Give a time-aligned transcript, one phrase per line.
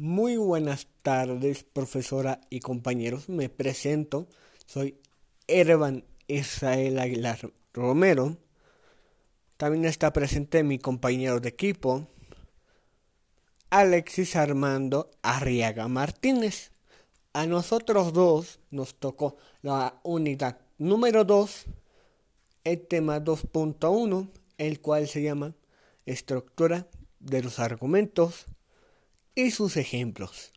[0.00, 3.28] Muy buenas tardes, profesora y compañeros.
[3.28, 4.28] Me presento.
[4.64, 4.96] Soy
[5.48, 8.36] Ervan Israel Aguilar Romero.
[9.56, 12.06] También está presente mi compañero de equipo,
[13.70, 16.70] Alexis Armando Arriaga Martínez.
[17.32, 21.64] A nosotros dos nos tocó la unidad número 2,
[22.62, 25.56] el tema 2.1, el cual se llama
[26.06, 26.86] estructura
[27.18, 28.46] de los argumentos
[29.38, 30.52] y sus ejemplos.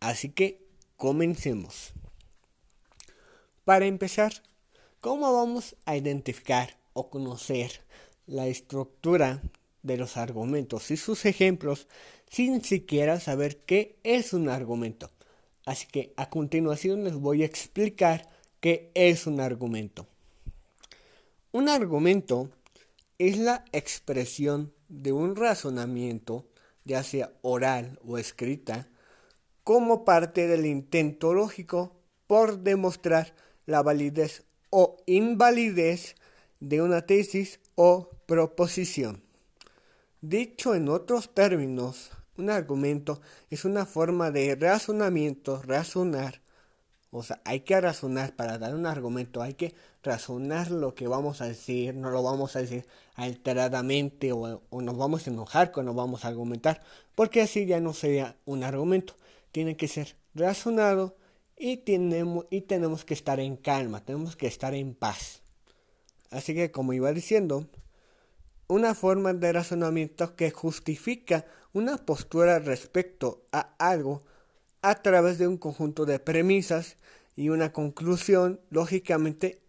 [0.00, 1.92] Así que comencemos.
[3.66, 4.32] Para empezar,
[5.02, 7.82] ¿cómo vamos a identificar o conocer
[8.26, 9.42] la estructura
[9.82, 11.86] de los argumentos y sus ejemplos
[12.30, 15.10] sin siquiera saber qué es un argumento?
[15.66, 18.30] Así que a continuación les voy a explicar
[18.60, 20.06] qué es un argumento.
[21.52, 22.48] Un argumento
[23.18, 26.46] es la expresión de un razonamiento
[26.88, 28.88] ya sea oral o escrita,
[29.62, 33.34] como parte del intento lógico por demostrar
[33.66, 36.16] la validez o invalidez
[36.60, 39.22] de una tesis o proposición.
[40.22, 46.40] Dicho en otros términos, un argumento es una forma de razonamiento, razonar
[47.10, 51.40] o sea, hay que razonar para dar un argumento, hay que razonar lo que vamos
[51.40, 52.84] a decir, no lo vamos a decir
[53.14, 56.82] alteradamente o, nos vamos a enojar cuando vamos a argumentar,
[57.14, 59.14] porque así ya no sería un argumento.
[59.52, 61.16] Tiene que ser razonado
[61.56, 65.40] y tenemos, y tenemos que estar en calma, tenemos que estar en paz.
[66.30, 67.66] Así que como iba diciendo,
[68.66, 74.24] una forma de razonamiento que justifica una postura respecto a algo
[74.82, 76.96] a través de un conjunto de premisas
[77.36, 79.60] y una conclusión lógicamente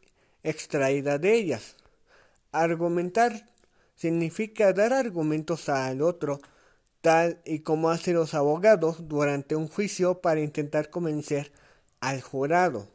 [0.43, 1.75] extraída de ellas.
[2.51, 3.49] Argumentar
[3.95, 6.39] significa dar argumentos al otro,
[7.01, 11.51] tal y como hacen los abogados durante un juicio para intentar convencer
[11.99, 12.87] al jurado.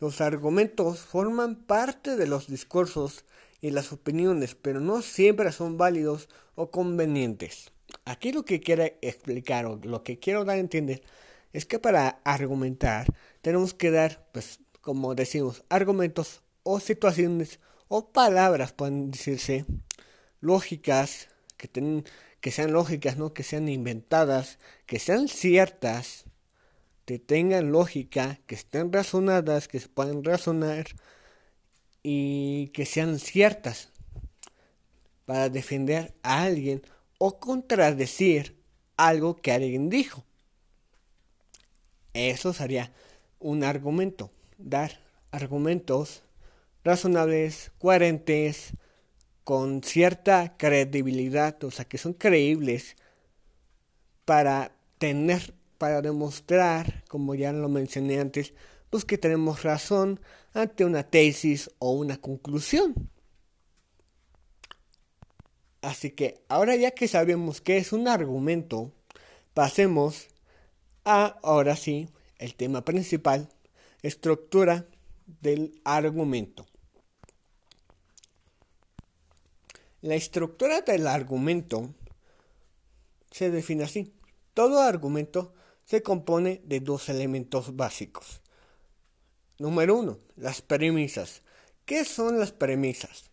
[0.00, 3.24] Los argumentos forman parte de los discursos
[3.60, 7.70] y las opiniones, pero no siempre son válidos o convenientes.
[8.04, 11.02] Aquí lo que quiero explicar o lo que quiero dar a entender
[11.52, 13.06] es que para argumentar
[13.40, 19.66] tenemos que dar, pues, como decimos, argumentos o situaciones o palabras, pueden decirse,
[20.40, 22.04] lógicas, que,
[22.40, 26.24] que sean lógicas, no que sean inventadas, que sean ciertas,
[27.04, 30.86] que tengan lógica, que estén razonadas, que se puedan razonar
[32.02, 33.90] y que sean ciertas
[35.26, 36.82] para defender a alguien
[37.18, 38.56] o contradecir
[38.96, 40.24] algo que alguien dijo.
[42.14, 42.92] Eso sería
[43.38, 45.00] un argumento, dar
[45.30, 46.22] argumentos
[46.84, 48.72] razonables, coherentes,
[49.44, 52.96] con cierta credibilidad, o sea, que son creíbles
[54.24, 58.54] para tener, para demostrar, como ya lo mencioné antes,
[58.90, 60.20] pues que tenemos razón
[60.52, 63.10] ante una tesis o una conclusión.
[65.80, 68.92] Así que ahora ya que sabemos qué es un argumento,
[69.54, 70.28] pasemos
[71.04, 72.08] a, ahora sí,
[72.38, 73.48] el tema principal,
[74.02, 74.86] estructura
[75.40, 76.66] del argumento.
[80.00, 81.94] La estructura del argumento
[83.30, 84.12] se define así.
[84.54, 85.54] Todo argumento
[85.84, 88.40] se compone de dos elementos básicos.
[89.58, 91.42] Número uno, las premisas.
[91.84, 93.30] ¿Qué son las premisas?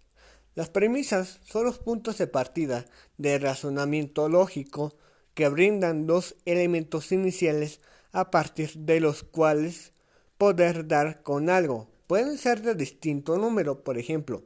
[0.56, 2.86] Las premisas son los puntos de partida
[3.18, 4.96] de razonamiento lógico
[5.40, 7.80] que brindan dos elementos iniciales
[8.12, 9.94] a partir de los cuales
[10.38, 11.88] poder dar con algo.
[12.08, 14.44] Pueden ser de distinto número, por ejemplo,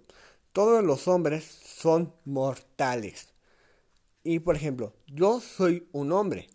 [0.51, 3.29] todos los hombres son mortales.
[4.23, 6.47] Y por ejemplo, yo soy un hombre.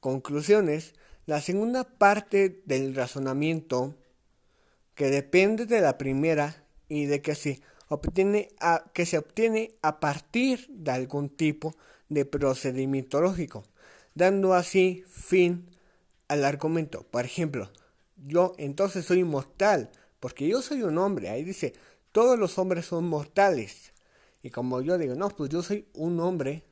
[0.00, 0.94] Conclusiones,
[1.26, 3.96] la segunda parte del razonamiento
[4.94, 10.00] que depende de la primera y de que se obtiene a, que se obtiene a
[10.00, 11.76] partir de algún tipo
[12.08, 13.62] de procedimiento lógico
[14.14, 15.68] dando así fin
[16.28, 17.06] al argumento.
[17.10, 17.70] Por ejemplo,
[18.16, 19.90] yo entonces soy inmortal,
[20.20, 21.28] porque yo soy un hombre.
[21.28, 21.74] Ahí dice,
[22.12, 23.92] todos los hombres son mortales.
[24.42, 26.64] Y como yo digo, no, pues yo soy un hombre,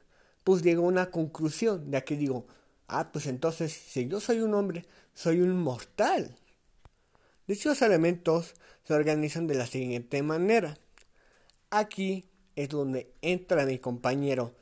[0.44, 1.90] pues llego a una conclusión.
[1.90, 2.46] De aquí digo,
[2.88, 6.37] ah, pues entonces, si yo soy un hombre, soy un mortal.
[7.46, 10.78] Dichos elementos se organizan de la siguiente manera.
[11.70, 12.25] Aquí
[12.56, 14.55] es donde entra mi compañero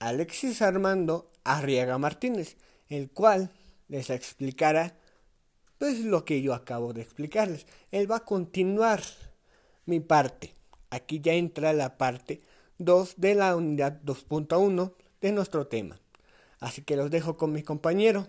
[0.00, 2.56] Alexis Armando Arriaga Martínez,
[2.88, 3.50] el cual
[3.88, 4.96] les explicará
[5.76, 7.66] pues lo que yo acabo de explicarles.
[7.90, 9.02] Él va a continuar
[9.84, 10.54] mi parte.
[10.88, 12.40] Aquí ya entra la parte
[12.78, 16.00] 2 de la unidad 2.1 de nuestro tema.
[16.60, 18.28] Así que los dejo con mis compañeros.